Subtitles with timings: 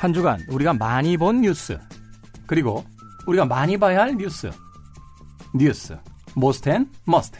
[0.00, 1.78] 한 주간 우리가 많이 본 뉴스
[2.46, 2.82] 그리고
[3.26, 4.50] 우리가 많이 봐야 할 뉴스
[5.54, 5.94] 뉴스
[6.34, 7.38] most and must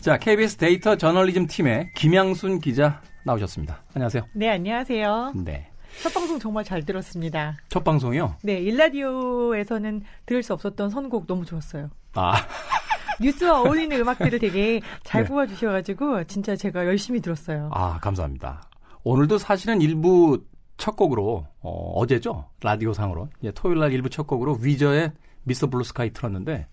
[0.00, 3.82] 자 KBS 데이터 저널리즘 팀의 김양순 기자 나오셨습니다.
[3.92, 4.22] 안녕하세요.
[4.34, 5.32] 네, 안녕하세요.
[5.34, 5.70] 네.
[6.02, 7.58] 첫 방송 정말 잘 들었습니다.
[7.68, 8.36] 첫 방송이요?
[8.42, 11.90] 네, 일라디오에서는 들을 수 없었던 선곡 너무 좋았어요.
[12.14, 12.34] 아.
[13.20, 15.28] 뉴스와 어울리는 음악들을 되게 잘 네.
[15.28, 17.70] 뽑아주셔가지고 진짜 제가 열심히 들었어요.
[17.72, 18.62] 아, 감사합니다.
[19.04, 20.42] 오늘도 사실은 일부
[20.76, 25.12] 첫 곡으로 어, 제일 라디오 상으로 예, 토요일 날 일부 첫 곡으로 Weezer의
[25.44, 25.68] Mr.
[25.68, 26.66] Blue Sky 틀었는데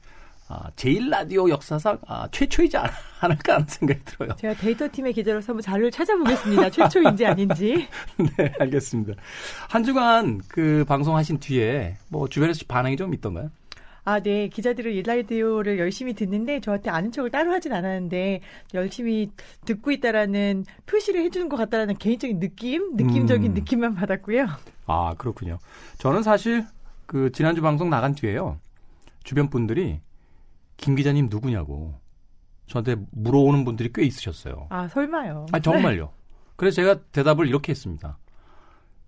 [0.54, 2.76] 아, 제일 라디오 역사상 아, 최초이지
[3.22, 4.36] 않을까 하는 생각이 들어요.
[4.36, 6.70] 제가 데이터 팀의 기자로서 한번 자료를 찾아보겠습니다.
[6.72, 7.88] 최초인지 아닌지.
[8.38, 9.14] 네, 알겠습니다.
[9.70, 13.50] 한 주간 그 방송하신 뒤에 뭐 주변에서 반응이 좀 있던가요?
[14.04, 14.48] 아, 네.
[14.48, 18.42] 기자들은 일라디오를 열심히 듣는데 저한테 아는 척을 따로 하진 않았는데
[18.74, 19.32] 열심히
[19.66, 23.54] 듣고 있다라는 표시를 해주는 것 같다라는 개인적인 느낌, 느낌적인 음.
[23.54, 24.48] 느낌만 받았고요.
[24.88, 25.60] 아, 그렇군요.
[26.00, 26.66] 저는 사실
[27.06, 28.60] 그 지난주 방송 나간 뒤에요.
[29.24, 30.00] 주변 분들이
[30.78, 31.94] 김 기자님 누구냐고
[32.66, 34.68] 저한테 물어오는 분들이 꽤 있으셨어요.
[34.70, 35.46] 아, 설마요.
[35.52, 36.12] 아, 정말요.
[36.56, 38.18] 그래서 제가 대답을 이렇게 했습니다.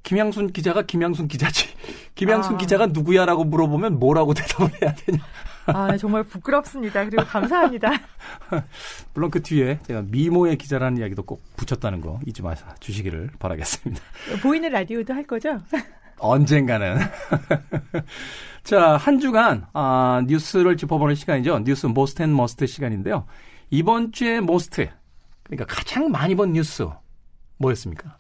[0.03, 1.67] 김양순 기자가 김양순 기자지.
[2.15, 2.57] 김양순 아.
[2.57, 5.19] 기자가 누구야라고 물어보면 뭐라고 대답을 해야 되냐.
[5.65, 7.05] 아, 정말 부끄럽습니다.
[7.05, 7.89] 그리고 감사합니다.
[9.13, 14.01] 물론 그 뒤에 제가 미모의 기자라는 이야기도 꼭 붙였다는 거 잊지 말아 주시기를 바라겠습니다.
[14.41, 15.61] 보이는 라디오도 할 거죠?
[16.17, 16.97] 언젠가는.
[18.63, 21.59] 자, 한 주간 아, 뉴스를 짚어보는 시간이죠.
[21.59, 23.25] 뉴스 most and must 시간인데요.
[23.69, 24.89] 이번 주에 most,
[25.43, 26.87] 그러니까 가장 많이 본 뉴스
[27.57, 28.17] 뭐였습니까?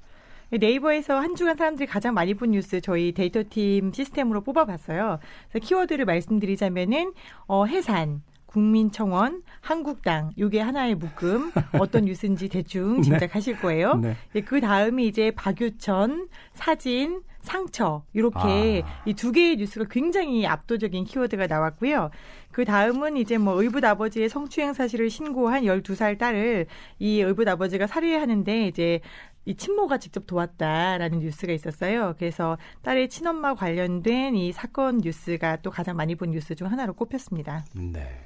[0.57, 5.19] 네이버에서 한 주간 사람들이 가장 많이 본 뉴스 저희 데이터팀 시스템으로 뽑아봤어요.
[5.49, 7.13] 그래서 키워드를 말씀드리자면은
[7.47, 13.01] 어, 해산, 국민청원, 한국당, 요게 하나의 묶음, 어떤 뉴스인지 대충 네.
[13.01, 13.95] 짐작하실 거예요.
[13.95, 14.15] 네.
[14.33, 14.41] 네.
[14.41, 19.03] 그 다음에 이제 박유천, 사진, 상처, 이렇게 아.
[19.05, 22.09] 이두 개의 뉴스가 굉장히 압도적인 키워드가 나왔고요.
[22.51, 26.65] 그 다음은 이제 뭐 의붓 아버지의 성추행 사실을 신고한 12살 딸을
[26.99, 29.01] 이 의붓 아버지가 살해하는데 이제
[29.45, 32.15] 이 친모가 직접 도왔다라는 뉴스가 있었어요.
[32.17, 37.65] 그래서 딸의 친엄마 관련된 이 사건 뉴스가 또 가장 많이 본 뉴스 중 하나로 꼽혔습니다.
[37.73, 38.21] 네.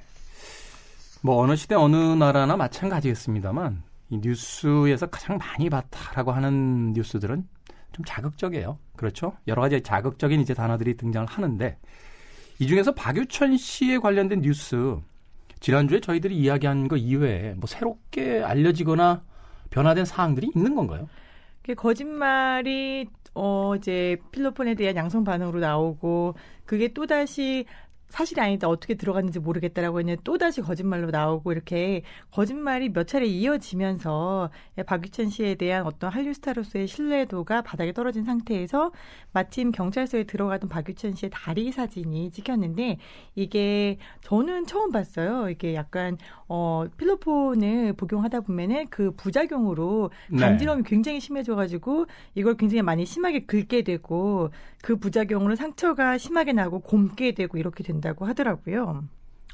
[1.23, 7.47] 뭐 어느 시대 어느 나라나 마찬가지겠습니다만 이 뉴스에서 가장 많이 봤다라고 하는 뉴스들은
[7.97, 8.77] 좀 자극적이에요.
[8.95, 9.33] 그렇죠?
[9.47, 11.77] 여러 가지 자극적인 이제 단어들이 등장을 하는데
[12.59, 14.97] 이 중에서 박유천 씨에 관련된 뉴스
[15.59, 19.23] 지난주에 저희들이 이야기한 거 이외에 뭐 새롭게 알려지거나
[19.71, 21.09] 변화된 사항들이 있는 건가요?
[21.63, 26.35] 그 거짓말이 어 이제 필로폰에 대한 양성 반응으로 나오고
[26.65, 27.65] 그게 또 다시
[28.09, 34.49] 사실이 아니다 어떻게 들어갔는지 모르겠다라고 했는데 또다시 거짓말로 나오고 이렇게 거짓말이 몇 차례 이어지면서
[34.85, 38.91] 박유천 씨에 대한 어떤 한류 스타로서의 신뢰도가 바닥에 떨어진 상태에서
[39.33, 42.97] 마침 경찰서에 들어가던 박유천 씨의 다리 사진이 찍혔는데
[43.35, 45.49] 이게 저는 처음 봤어요.
[45.49, 50.39] 이게 약간 어 필로폰을 복용하다 보면은 그 부작용으로 네.
[50.39, 50.89] 간지럼이 네.
[50.89, 54.49] 굉장히 심해져 가지고 이걸 굉장히 많이 심하게 긁게 되고
[54.81, 57.96] 그 부작용으로 상처가 심하게 나고 곰게 되고 이렇게 된다.
[57.97, 59.03] 된다고 하더라고요.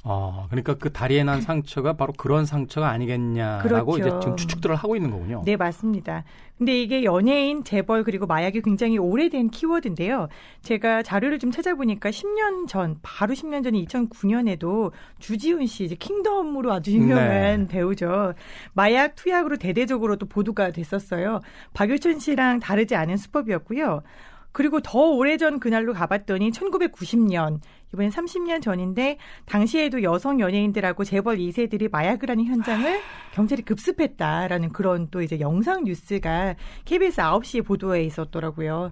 [0.05, 3.97] 아, 그러니까 그 다리에 난 상처가 바로 그런 상처가 아니겠냐라고 그렇죠.
[3.97, 5.43] 이제 지금 추측들을 하고 있는 거군요.
[5.45, 6.25] 네, 맞습니다.
[6.57, 10.27] 근데 이게 연예인, 재벌 그리고 마약이 굉장히 오래된 키워드인데요.
[10.61, 16.91] 제가 자료를 좀 찾아보니까 10년 전, 바로 10년 전인 2009년에도 주지훈 씨 이제 킹덤으로 아주
[16.91, 17.67] 유명한 네.
[17.67, 18.33] 배우죠.
[18.73, 21.39] 마약 투약으로 대대적으로 또 보도가 됐었어요.
[21.73, 24.03] 박유천 씨랑 다르지 않은 수법이었고요.
[24.53, 27.59] 그리고 더 오래전 그날로 가봤더니 1990년
[27.94, 33.00] 이번엔 30년 전인데 당시에도 여성 연예인들하고 재벌 2세들이 마약을 하는 현장을
[33.34, 36.56] 경찰이 급습했다라는 그런 또 이제 영상 뉴스가
[36.86, 38.91] KBS 9시에 보도에 있었더라고요.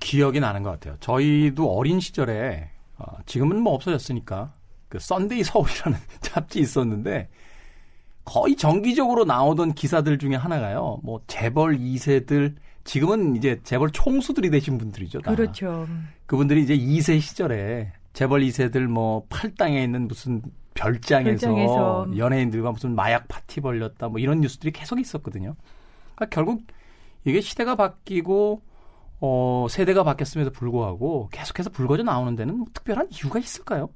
[0.00, 0.96] 기억이 나는 것 같아요.
[1.00, 4.52] 저희도 어린 시절에 어, 지금은 뭐 없어졌으니까
[4.88, 7.28] 그 썬데이 서울이라는 잡지 있었는데
[8.24, 11.00] 거의 정기적으로 나오던 기사들 중에 하나가요.
[11.02, 12.54] 뭐 재벌 2세들
[12.84, 15.20] 지금은 이제 재벌 총수들이 되신 분들이죠.
[15.20, 15.34] 다.
[15.34, 15.88] 그렇죠.
[16.26, 20.42] 그분들이 이제 2세 시절에 재벌 2세들 뭐 팔당에 있는 무슨
[20.74, 25.54] 별장에서, 별장에서, 연예인들과 무슨 마약 파티 벌렸다 뭐 이런 뉴스들이 계속 있었거든요.
[26.14, 26.62] 그러니까 결국
[27.24, 28.62] 이게 시대가 바뀌고
[29.20, 33.88] 어 세대가 바뀌었음에도 불구하고 계속해서 불거져 나오는 데는 뭐 특별한 이유가 있을까요?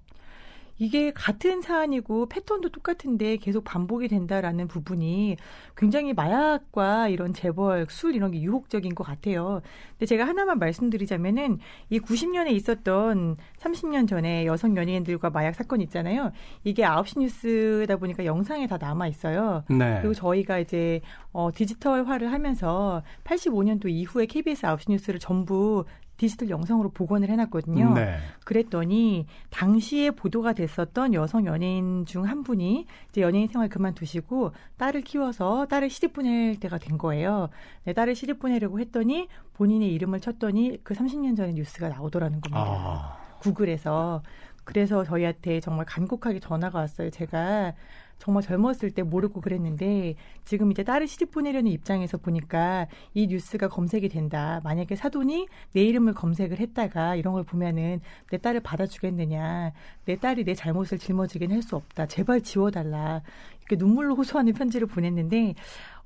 [0.78, 5.36] 이게 같은 사안이고 패턴도 똑같은데 계속 반복이 된다라는 부분이
[5.76, 9.60] 굉장히 마약과 이런 재벌, 술 이런 게 유혹적인 것 같아요.
[9.92, 11.58] 근데 제가 하나만 말씀드리자면은
[11.90, 16.32] 이 90년에 있었던 30년 전에 여성 연예인들과 마약 사건 있잖아요.
[16.64, 19.64] 이게 9시 뉴스다 보니까 영상에 다 남아 있어요.
[19.68, 19.98] 네.
[20.00, 21.00] 그리고 저희가 이제
[21.32, 25.84] 어 디지털화를 하면서 85년도 이후에 KBS 9시 뉴스를 전부
[26.18, 27.94] 디지털 영상으로 복원을 해놨거든요.
[27.94, 28.18] 네.
[28.44, 35.66] 그랬더니 당시에 보도가 됐었던 여성 연예인 중 한 분이 이제 연예인 생활 그만두시고 딸을 키워서
[35.66, 37.48] 딸을 시집 보낼 때가 된 거예요.
[37.84, 42.60] 네, 딸을 시집 보내려고 했더니 본인의 이름을 쳤더니 그 30년 전에 뉴스가 나오더라는 겁니다.
[42.60, 43.18] 아.
[43.40, 44.22] 구글에서
[44.64, 47.08] 그래서 저희한테 정말 간곡하게 전화가 왔어요.
[47.10, 47.72] 제가
[48.18, 54.08] 정말 젊었을 때 모르고 그랬는데 지금 이제 딸을 시집 보내려는 입장에서 보니까 이 뉴스가 검색이
[54.08, 54.60] 된다.
[54.64, 58.00] 만약에 사돈이 내 이름을 검색을 했다가 이런 걸 보면은
[58.30, 59.72] 내 딸을 받아주겠느냐.
[60.04, 62.06] 내 딸이 내 잘못을 짊어지긴 할 수 없다.
[62.06, 63.22] 제발 지워달라.
[63.60, 65.54] 이렇게 눈물로 호소하는 편지를 보냈는데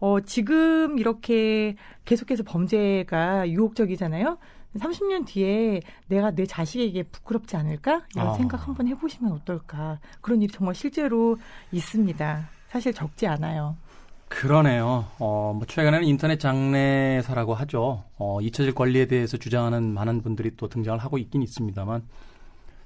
[0.00, 4.38] 어, 지금 이렇게 계속해서 범죄가 유혹적이잖아요.
[4.76, 8.02] 30년 뒤에 내가 내 자식에게 부끄럽지 않을까?
[8.14, 8.34] 이런 아.
[8.34, 9.98] 생각 한번 해보시면 어떨까?
[10.20, 11.36] 그런 일이 정말 실제로
[11.72, 12.48] 있습니다.
[12.68, 13.76] 사실 적지 않아요.
[14.28, 15.04] 그러네요.
[15.18, 18.04] 어, 뭐 최근에는 인터넷 장래사라고 하죠.
[18.16, 22.02] 어, 잊혀질 권리에 대해서 주장하는 많은 분들이 또 등장을 하고 있긴 있습니다만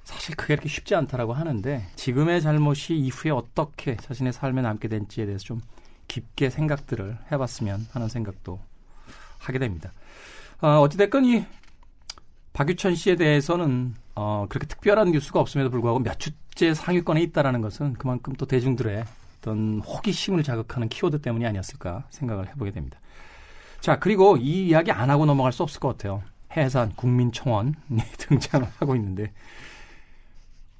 [0.03, 5.43] 사실 그게 그렇게 쉽지 않다라고 하는데 지금의 잘못이 이후에 어떻게 자신의 삶에 남게 될지에 대해서
[5.43, 5.61] 좀
[6.07, 8.59] 깊게 생각들을 해봤으면 하는 생각도
[9.39, 9.93] 하게 됩니다.
[10.61, 11.45] 어, 어찌됐건 이
[12.57, 18.33] 박유천 씨에 대해서는 어, 그렇게 특별한 뉴스가 없음에도 불구하고 몇 주째 상위권에 있다라는 것은 그만큼
[18.33, 19.05] 또 대중들의
[19.37, 22.99] 어떤 호기심을 자극하는 키워드 때문이 아니었을까 생각을 해보게 됩니다.
[23.79, 26.23] 자, 그리고 이 이야기 안 하고 넘어갈 수 없을 것 같아요.
[26.55, 27.73] 해산 국민청원이
[28.17, 29.31] 등장을 하고 있는데,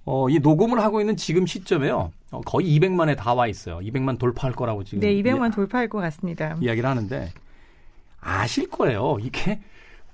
[0.04, 2.12] 어, 이 녹음을 하고 있는 지금 시점에요.
[2.32, 3.78] 어, 거의 200만에 다 와 있어요.
[3.78, 5.02] 200만 돌파할 거라고 지금.
[5.02, 6.58] 네, 200만 이, 돌파할 것 같습니다.
[6.60, 7.32] 이야기를 하는데,
[8.20, 9.18] 아실 거예요.
[9.22, 9.60] 이게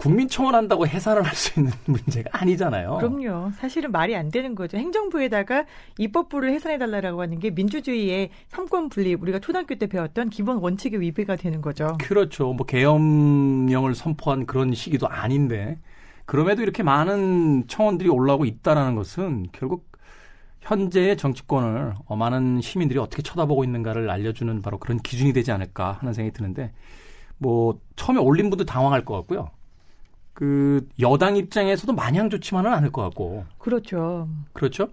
[0.03, 2.97] 국민청원 한다고 해산을 할 수 있는 문제가 아니잖아요.
[2.97, 3.51] 그럼요.
[3.51, 4.77] 사실은 말이 안 되는 거죠.
[4.77, 5.65] 행정부에다가
[5.97, 11.61] 입법부를 해산해달라고 하는 게 민주주의의 삼권 분립, 우리가 초등학교 때 배웠던 기본 원칙의 위배가 되는
[11.61, 11.97] 거죠.
[11.99, 12.53] 그렇죠.
[12.53, 15.79] 뭐 계엄령을 선포한 그런 시기도 아닌데
[16.25, 19.91] 그럼에도 이렇게 많은 청원들이 올라오고 있다라는 것은 결국
[20.61, 26.13] 현재의 정치권을 어, 많은 시민들이 어떻게 쳐다보고 있는가를 알려주는 바로 그런 기준이 되지 않을까 하는
[26.13, 26.71] 생각이 드는데
[27.37, 29.49] 뭐 처음에 올린 분도 당황할 것 같고요.
[30.33, 34.27] 그 여당 입장에서도 마냥 좋지만은 않을 것 같고 그렇죠.
[34.53, 34.89] 그렇죠.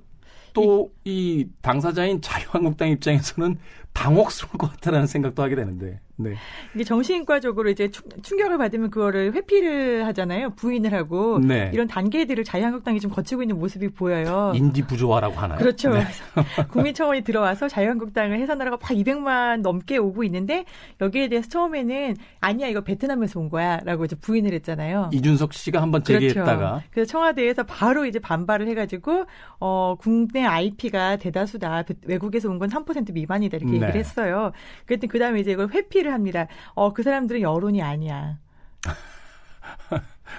[0.52, 3.56] 또이 당사자인 자유한국당 입장에서는
[3.92, 6.00] 당혹스러울 것 같다라는 생각도 하게 되는데.
[6.22, 6.34] 네.
[6.74, 10.50] 이게 정신과적으로 이제 충- 충격을 받으면 그거를 회피를 하잖아요.
[10.50, 11.70] 부인을 하고 네.
[11.72, 14.52] 이런 단계들을 자유한국당이 좀 거치고 있는 모습이 보여요.
[14.54, 15.58] 인지 부조화라고 하나요?
[15.58, 15.90] 그렇죠.
[15.90, 16.04] 네.
[16.70, 20.64] 국민청원이 들어와서 자유한국당을 해산하라고 막 200만 넘게 오고 있는데
[21.00, 25.10] 여기에 대해서 처음에는 아니야 이거 베트남에서 온 거야라고 이제 부인을 했잖아요.
[25.12, 26.20] 이준석 씨가 한번 그렇죠.
[26.28, 29.24] 제기했다가 그래서 청와대에서 바로 이제 반발을 해가지고
[29.58, 33.76] 어 국내 IP가 대다수다 베- 외국에서 온 건 3% 미만이다 이렇게 네.
[33.76, 34.52] 얘기를 했어요.
[34.84, 36.46] 그랬더니 그 다음에 이제 이걸 회피를 합니다.
[36.74, 38.38] 어 그 사람들은 여론이 아니야.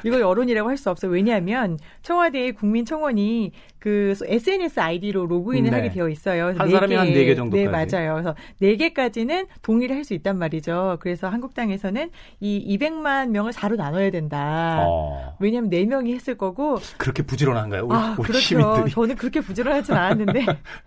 [0.04, 1.12] 이걸 여론이라고 할 수 없어요.
[1.12, 5.76] 왜냐하면 청와대의 국민청원이 그 SNS 아이디로 로그인을 네.
[5.76, 6.54] 하게 되어 있어요.
[6.56, 7.66] 한네 사람이 한네개 정도까지.
[7.66, 8.14] 네, 맞아요.
[8.14, 10.98] 그래서 네 개까지는 동의를 할 수 있단 말이죠.
[11.02, 14.86] 그래서 한국당에서는 이 200만 명을 4로 나눠야 된다.
[14.88, 17.86] 어, 왜냐하면 네 명이 했을 거고 그렇게 부지런한가요?
[17.86, 18.40] 우리, 아 우리 그렇죠.
[18.40, 18.92] 시민들이.
[18.92, 20.46] 저는 그렇게 부지런하진 않았는데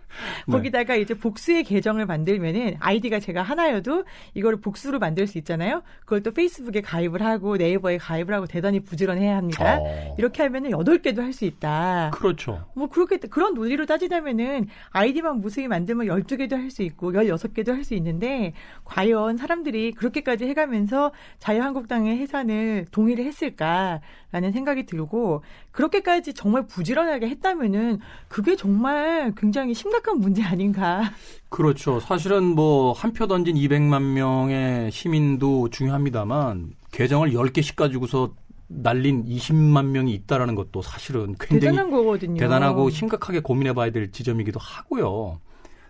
[0.51, 5.81] 거기다가 이제 복수의 계정을 만들면은 아이디가 제가 하나여도 이거를 복수로 만들 수 있잖아요.
[6.01, 9.77] 그걸 또 페이스북에 가입을 하고 네이버에 가입을 하고 대단히 부지런해야 합니다.
[9.79, 12.11] 어, 이렇게 하면은 여덟 개도 할 수 있다.
[12.13, 12.63] 그렇죠.
[12.85, 17.93] 뭐 그렇게 그런 논리로 따지자면은 아이디만 무수히 만들면 12개도 할 수 있고 16개도 할 수
[17.95, 27.29] 있는데 과연 사람들이 그렇게까지 해 가면서 자유한국당의 해산을 동의를 했을까라는 생각이 들고 그렇게까지 정말 부지런하게
[27.29, 31.03] 했다면은 그게 정말 굉장히 심각한 문제 아닌가.
[31.49, 31.99] 그렇죠.
[31.99, 38.33] 사실은 뭐 한 표 던진 200만 명의 시민도 중요합니다만 계정을 10개씩 가지고서
[38.67, 42.39] 날린 20만 명이 있다라는 것도 사실은 굉장히 대단한 거거든요.
[42.39, 45.39] 대단하고 심각하게 고민해 봐야 될 지점이기도 하고요.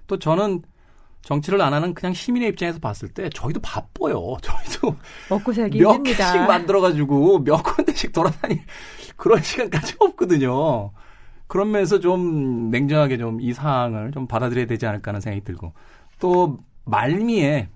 [0.08, 0.62] 또 저는
[1.22, 4.38] 정치를 안 하는 그냥 시민의 입장에서 봤을 때 저희도 바빠요.
[4.44, 4.96] 저희도
[5.30, 6.32] 먹고 살기 몇 힘듭니다.
[6.34, 8.62] 개씩 만들어가지고 몇 군데씩 돌아다니
[9.18, 10.92] 그런 시간까지 없거든요.
[11.48, 15.74] 그런 면에서 좀 냉정하게 좀 이 사항을 좀 받아들여야 되지 않을까 하는 생각이 들고
[16.20, 17.70] 또 말미에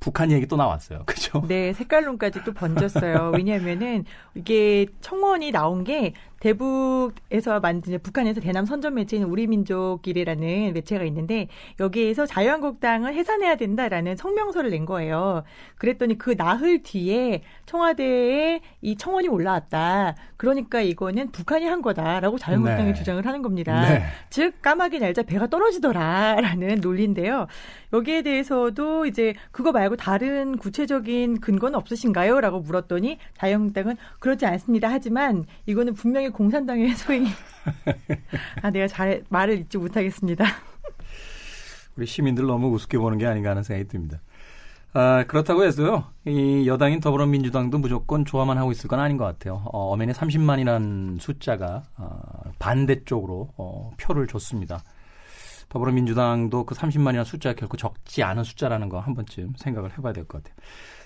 [0.00, 1.02] 북한 얘기 또 나왔어요.
[1.06, 1.42] 그죠?
[1.48, 3.32] 네, 색깔론까지 또 번졌어요.
[3.34, 11.48] 왜냐하면은 이게 청원이 나온 게 대북에서 만든 북한에서 대남 선전 매체인 우리민족이라는 매체가 있는데
[11.80, 15.42] 여기에서 자유한국당을 해산해야 된다라는 성명서를 낸 거예요.
[15.76, 20.14] 그랬더니 그 나흘 뒤에 청와대에 이 청원이 올라왔다.
[20.36, 22.94] 그러니까 이거는 북한이 한 거다라고 자유한국당이 네.
[22.94, 23.88] 주장을 하는 겁니다.
[23.88, 24.02] 네.
[24.30, 27.46] 즉 까마귀 날자 배가 떨어지더라라는 논리인데요.
[27.92, 34.88] 여기에 대해서도 이제 그거 말고 다른 구체적인 근거는 없으신가요?라고 물었더니 자유한국당은 그렇지 않습니다.
[34.88, 37.28] 하지만 이거는 분명히 공산당의 소행이
[38.62, 40.44] 아 내가 잘 말을 잊지 못하겠습니다.
[41.96, 44.20] 우리 시민들 너무 우습게 보는 게 아닌가 하는 생각이 듭니다.
[44.94, 49.62] 아, 그렇다고 해서요, 이 여당인 더불어민주당도 무조건 좋아만 하고 있을 건 아닌 것 같아요.
[49.66, 52.20] 어, 어면에 30만이라는 숫자가 어,
[52.58, 54.82] 반대쪽으로 어, 표를 줬습니다.
[55.68, 60.42] 더불어민주당도 그 30만이라는 숫자가 결코 적지 않은 숫자라는 거 한 번쯤 생각을 해봐야 될 것
[60.42, 60.56] 같아요.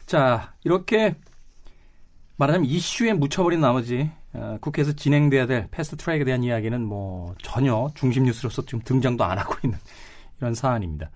[0.07, 1.17] 자, 이렇게
[2.37, 8.25] 말하자면 이슈에 묻혀버린 나머지 어, 국회에서 진행돼야 될 패스트 트랙에 대한 이야기는 뭐 전혀 중심
[8.25, 9.79] 뉴스로서 지금 등장도 안 하고 있는
[10.41, 11.11] 이런 사안입니다.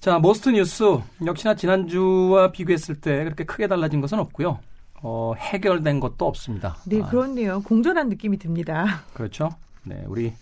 [0.00, 0.84] 자, must 뉴스
[1.24, 4.58] 역시나 지난주와 비교했을 때 그렇게 크게 달라진 것은 없고요.
[5.02, 6.76] 어, 해결된 것도 없습니다.
[6.86, 7.06] 네, 아.
[7.06, 7.62] 그렇네요.
[7.62, 9.02] 공전한 느낌이 듭니다.
[9.14, 9.50] 그렇죠.
[9.82, 10.32] 네, 우리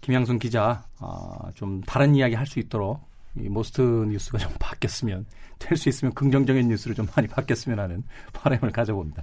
[0.00, 3.00] 김양순 기자 아, 좀 다른 이야기 할 수 있도록
[3.36, 5.26] 이 most 뉴스가 좀 바뀌었으면
[5.58, 9.22] 될 수 있으면 긍정적인 뉴스를 좀 많이 바뀌었으면 하는 바람을 가져봅니다.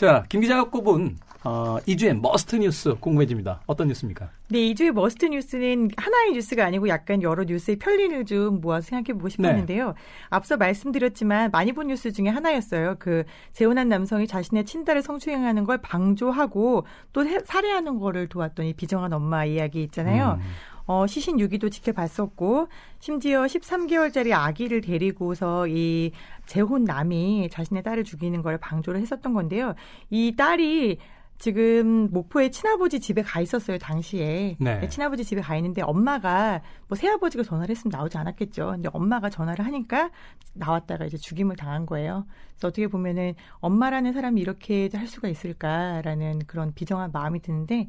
[0.00, 3.60] 자, 김 기자가 꼽은 어, 이 주의 must 뉴스 궁금해집니다.
[3.66, 4.30] 어떤 뉴스입니까?
[4.48, 9.12] 네, 이 주의 must 뉴스는 하나의 뉴스가 아니고 약간 여러 뉴스의 편린을 좀 모아서 생각해
[9.18, 9.88] 보고 싶었는데요.
[9.88, 9.92] 네.
[10.30, 12.96] 앞서 말씀드렸지만 많이 본 뉴스 중에 하나였어요.
[12.98, 19.82] 그 재혼한 남성이 자신의 친딸을 성추행하는 걸 방조하고 또 살해하는 거를 도왔던 비정한 엄마 이야기
[19.82, 20.38] 있잖아요.
[20.40, 20.46] 음.
[20.90, 22.66] 어, 시신 유기도 지켜봤었고
[22.98, 26.10] 심지어 13개월짜리 아기를 데리고서 이
[26.46, 29.76] 재혼 남이 자신의 딸을 죽이는 걸 방조를 했었던 건데요.
[30.10, 30.98] 이 딸이
[31.38, 34.88] 지금 목포에 친아버지 집에 가 있었어요 당시에 네.
[34.88, 40.10] 친아버지 집에 가 있는데 엄마가 뭐 새아버지가 전화를 했으면 나오지 않았겠죠 근데 엄마가 전화를 하니까
[40.52, 46.74] 나왔다가 이제 죽임을 당한 거예요 그래서 어떻게 보면은 엄마라는 사람이 이렇게 할 수가 있을까라는 그런
[46.74, 47.88] 비정한 마음이 드는데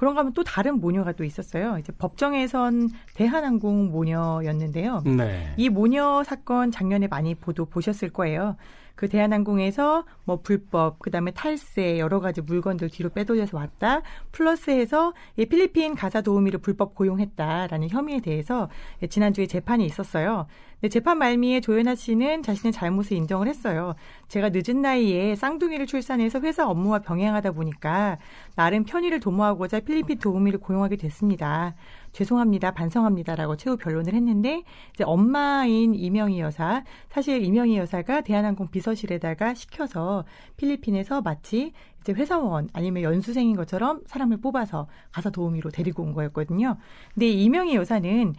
[0.00, 1.76] 그런가 하면 또 다른 모녀가 또 있었어요.
[1.76, 5.02] 이제 법정에선 대한항공 모녀였는데요.
[5.04, 5.52] 네.
[5.58, 8.56] 이 모녀 사건 작년에 많이 보도 보셨을 거예요.
[9.00, 14.02] 그 대한항공에서 뭐 불법, 그 다음에 탈세, 여러 가지 물건들 뒤로 빼돌려서 왔다.
[14.30, 18.68] 플러스해서 이 필리핀 가사 도우미를 불법 고용했다라는 혐의에 대해서
[19.08, 20.48] 지난주에 재판이 있었어요.
[20.90, 23.94] 재판 말미에 조연아 씨는 자신의 잘못을 인정을 했어요.
[24.28, 28.18] 제가 늦은 나이에 쌍둥이를 출산해서 회사 업무와 병행하다 보니까
[28.54, 31.74] 나름 편의를 도모하고자 필리핀 도우미를 고용하게 됐습니다.
[32.12, 34.62] 죄송합니다, 반성합니다라고 최후 변론을 했는데
[34.94, 40.24] 이제 엄마인 이명희 여사 사실 이명희 여사가 대한항공 비서실에다가 시켜서
[40.56, 46.76] 필리핀에서 마치 이제 회사원 아니면 연수생인 것처럼 사람을 뽑아서 가사 도우미로 데리고 온 거였거든요.
[47.14, 48.34] 근데 이명희 여사는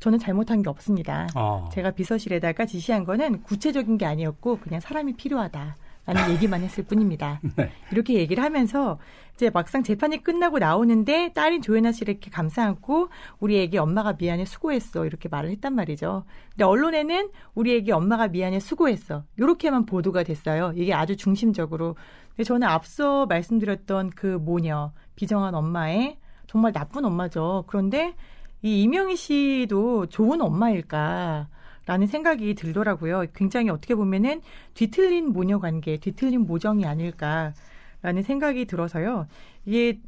[0.00, 1.26] 저는 잘못한 게 없습니다.
[1.34, 1.68] 어.
[1.72, 5.76] 제가 비서실에다가 지시한 거는 구체적인 게 아니었고 그냥 사람이 필요하다.
[6.06, 7.40] 라는 얘기만 했을 뿐입니다.
[7.56, 7.70] 네.
[7.90, 8.98] 이렇게 얘기를 하면서
[9.34, 13.08] 이제 막상 재판이 끝나고 나오는데 딸인 조연아 씨를 이렇게 감싸 안고
[13.40, 16.24] 우리 애기 엄마가 미안해 수고했어 이렇게 말을 했단 말이죠.
[16.50, 20.72] 근데 언론에는 우리 애기 엄마가 미안해 수고했어 이렇게만 보도가 됐어요.
[20.76, 21.96] 이게 아주 중심적으로.
[22.30, 27.64] 근데 저는 앞서 말씀드렸던 그 모녀 비정한 엄마의 정말 나쁜 엄마죠.
[27.66, 28.14] 그런데
[28.62, 31.48] 이 이명희 씨도 좋은 엄마일까?
[31.86, 33.26] 라는 생각이 들더라고요.
[33.34, 34.40] 굉장히 어떻게 보면은
[34.74, 39.26] 뒤틀린 모녀 관계, 뒤틀린 모정이 아닐까라는 생각이 들어서요.
[39.66, 39.98] 이게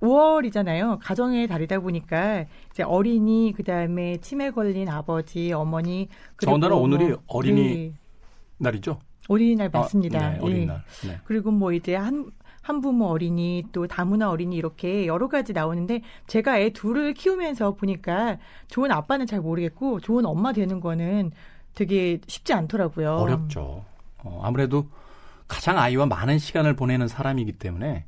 [0.00, 0.98] 5월이잖아요.
[1.00, 6.08] 가정의 달이다 보니까 이제 어린이 그다음에 치매 걸린 아버지, 어머니
[6.40, 7.92] 더군다나 뭐 오늘이 어린이 네.
[8.58, 8.98] 날이죠.
[9.28, 10.18] 어린이날 맞습니다.
[10.18, 10.82] 아, 네, 어린이날.
[11.04, 11.08] 예.
[11.08, 11.20] 네.
[11.24, 12.30] 그리고 뭐 이제 한
[12.62, 18.38] 한부모 어린이 또 다문화 어린이 이렇게 여러 가지 나오는데 제가 애 둘을 키우면서 보니까
[18.68, 21.32] 좋은 아빠는 잘 모르겠고 좋은 엄마 되는 거는
[21.74, 23.16] 되게 쉽지 않더라고요.
[23.16, 23.84] 어렵죠.
[24.24, 24.86] 어, 아무래도
[25.48, 28.06] 가장 아이와 많은 시간을 보내는 사람이기 때문에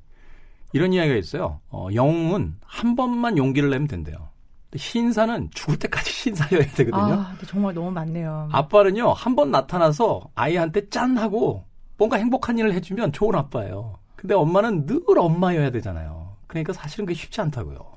[0.73, 1.61] 이런 이야기가 있어요.
[1.71, 4.29] 어, 영웅은 한 번만 용기를 내면 된대요.
[4.77, 7.15] 신사는 죽을 때까지 신사여야 되거든요.
[7.15, 8.49] 아, 정말 너무 많네요.
[8.53, 11.65] 아빠는요, 한 번 나타나서 아이한테 짠 하고
[11.97, 13.95] 뭔가 행복한 일을 해주면 좋은 아빠예요.
[14.25, 16.35] 근데 엄마는 늘 엄마여야 되잖아요.
[16.47, 17.93] 그러니까 사실은 그게 쉽지 않다고요.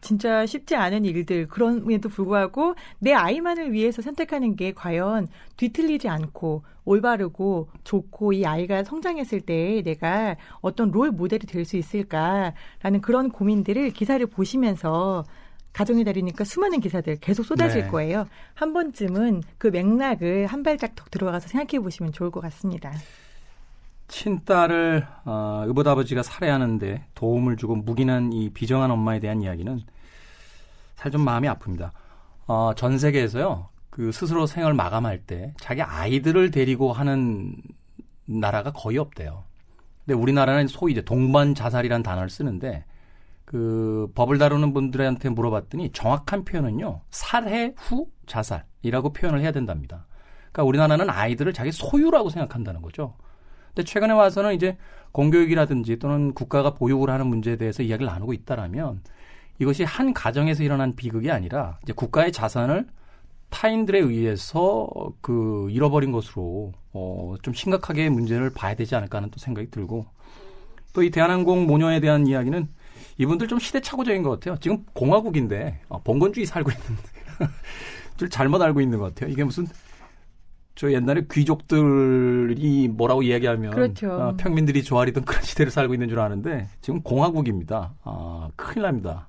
[0.00, 5.28] 진짜 쉽지 않은 일들 그럼에도 불구하고 내 아이만을 위해서 선택하는 게 과연
[5.58, 13.02] 뒤틀리지 않고 올바르고 좋고 이 아이가 성장했을 때 내가 어떤 롤 모델이 될 수 있을까라는
[13.02, 15.24] 그런 고민들을 기사를 보시면서
[15.74, 17.88] 가정의 달이니까 수많은 기사들 계속 쏟아질 네.
[17.88, 18.26] 거예요.
[18.54, 22.90] 한 번쯤은 그 맥락을 한 발짝 더 들어가서 생각해 보시면 좋을 것 같습니다.
[24.08, 29.80] 친딸을 어, 의붓 아버지가 살해하는데 도움을 주고 묵인한 이 비정한 엄마에 대한 이야기는
[30.96, 31.90] 사실 좀 마음이 아픕니다.
[32.46, 37.54] 어, 전 세계에서요, 그 스스로 생을 마감할 때 자기 아이들을 데리고 하는
[38.24, 39.44] 나라가 거의 없대요.
[40.04, 42.84] 근데 우리나라는 소위 이제 동반 자살이라는 단어를 쓰는데
[43.44, 50.06] 그 법을 다루는 분들한테 물어봤더니 정확한 표현은요, 살해 후 자살이라고 표현을 해야 된답니다.
[50.52, 53.14] 그러니까 우리나라는 아이들을 자기 소유라고 생각한다는 거죠.
[53.74, 54.76] 근데 최근에 와서는 이제
[55.12, 59.00] 공교육이라든지 또는 국가가 보육을 하는 문제에 대해서 이야기를 나누고 있다라면
[59.58, 62.86] 이것이 한 가정에서 일어난 비극이 아니라 이제 국가의 자산을
[63.50, 64.88] 타인들에 의해서
[65.20, 70.06] 그 잃어버린 것으로 어, 좀 심각하게 문제를 봐야 되지 않을까 하는 또 생각이 들고
[70.92, 72.68] 또 이 대한항공 모녀에 대한 이야기는
[73.18, 74.56] 이분들 좀 시대착오적인 것 같아요.
[74.60, 77.02] 지금 공화국인데 어, 봉건주의 살고 있는데
[78.16, 79.30] 좀 잘못 알고 있는 것 같아요.
[79.30, 79.66] 이게 무슨
[80.74, 84.12] 저 옛날에 귀족들이 뭐라고 이야기하면 그렇죠.
[84.12, 87.94] 어, 평민들이 조아리던 그런 시대를 살고 있는 줄 아는데 지금 공화국입니다.
[88.04, 89.28] 아, 큰일 납니다.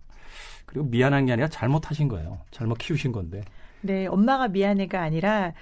[0.65, 2.39] 그리고 미안한 게 아니라 잘못하신 거예요.
[2.51, 3.43] 잘못 키우신 건데.
[3.81, 5.53] 네, 엄마가 미안해가 아니라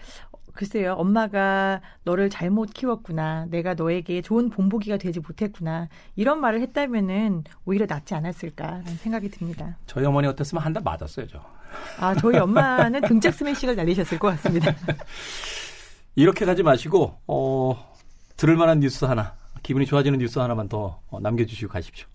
[0.53, 3.45] 글쎄요, 엄마가 너를 잘못 키웠구나.
[3.50, 5.88] 내가 너에게 좋은 본보기가 되지 못했구나.
[6.15, 9.77] 이런 말을 했다면은 오히려 낫지 않았을까라는 생각이 듭니다.
[9.88, 11.41] 저희 어머니 같았으면 한대 맞았어요, 저.
[12.00, 14.75] 아, 저희 엄마는 등짝 스매싱을 날리셨을 것 같습니다.
[16.15, 17.96] 이렇게 가지 마시고 어,
[18.38, 22.08] 들을 만한 뉴스 하나, 기분이 좋아지는 뉴스 하나만 더 어, 남겨주시고 가십시오.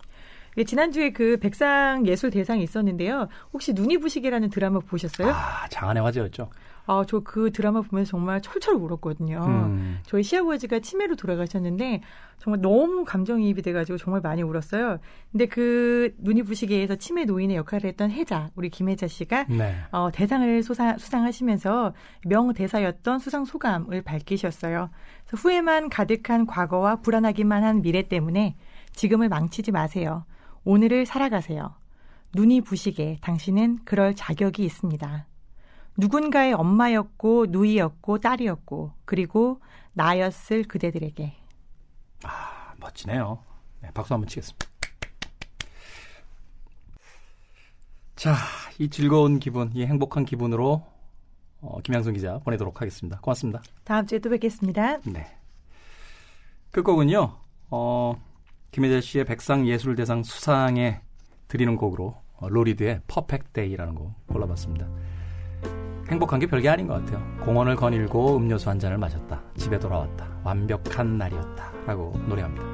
[0.59, 3.29] 예, 지난주에 그 백상 예술 대상이 있었는데요.
[3.53, 5.31] 혹시 눈이 부시게라는 드라마 보셨어요?
[5.31, 6.49] 아, 장안의 화제였죠.
[6.87, 9.41] 아, 저 그 드라마 보면서 정말 철철 울었거든요.
[9.45, 9.99] 음.
[10.05, 12.01] 저희 시아버지가 치매로 돌아가셨는데
[12.39, 14.99] 정말 너무 감정이입이 돼가지고 정말 많이 울었어요.
[15.33, 19.75] 근데 그 눈이 부시게에서 치매 노인의 역할을 했던 혜자, 우리 김혜자 씨가 네.
[19.91, 21.95] 어, 대상을 소사, 수상하시면서
[22.27, 24.91] 명대사였던 수상 소감을 밝히셨어요.
[25.27, 28.57] 그래서 후회만 가득한 과거와 불안하기만 한 미래 때문에
[28.93, 30.25] 지금을 망치지 마세요.
[30.65, 31.75] 오늘을 살아가세요.
[32.35, 35.27] 눈이 부시게 당신은 그럴 자격이 있습니다.
[35.97, 39.61] 누군가의 엄마였고 누이였고 딸이었고 그리고
[39.93, 41.35] 나였을 그대들에게
[42.25, 43.39] 아, 멋지네요.
[43.81, 44.67] 네, 박수 한번 치겠습니다.
[48.17, 48.35] 자,
[48.79, 50.85] 이 즐거운 기분, 이 행복한 기분으로
[51.61, 53.21] 어, 김양순 기자 보내도록 하겠습니다.
[53.21, 53.63] 고맙습니다.
[53.85, 55.01] 다음 주에 또 뵙겠습니다.
[55.03, 55.27] 네.
[56.71, 57.37] 끝곡은요,
[57.71, 58.23] 어,
[58.71, 61.01] 김혜자 씨의 백상예술대상 수상에
[61.49, 64.87] 드리는 곡으로 어, Lou Reed의 Perfect Day라는 곡 골라봤습니다.
[66.09, 67.23] 행복한 게 별게 아닌 것 같아요.
[67.41, 69.43] 공원을 거닐고 음료수 한 잔을 마셨다.
[69.57, 70.29] 집에 돌아왔다.
[70.45, 71.73] 완벽한 날이었다.
[71.87, 72.65] 라고 노래합니다.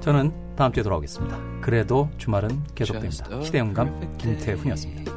[0.00, 1.38] 저는 다음 주에 돌아오겠습니다.
[1.60, 3.40] 그래도 주말은 계속됩니다.
[3.40, 5.12] 시대영감 김태훈이었습니다.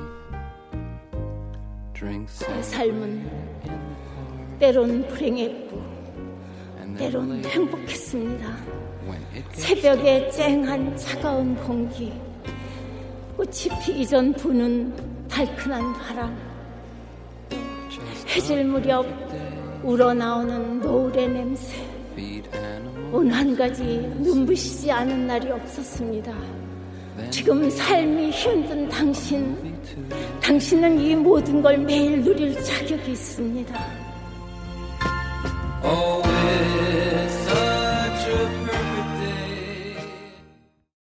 [2.48, 3.30] 내 삶은
[4.60, 5.82] 때론 불행했고
[6.98, 8.48] 때론 행복했습니다.
[9.52, 12.14] 새벽의 쨍한 차가운 공기,
[13.36, 16.38] 꽃이 피기 전 부는 달큰한 바람,
[18.36, 19.06] 해질 무렵
[19.82, 21.74] 우러나오는 노을의 냄새,
[23.14, 23.84] 온한 가지
[24.18, 26.34] 눈부시지 않은 날이 없었습니다.
[27.30, 29.56] 지금 삶이 힘든 당신,
[30.42, 33.74] 당신은 이 모든 걸 매일 누릴 자격이 있습니다.
[35.82, 36.35] Oh,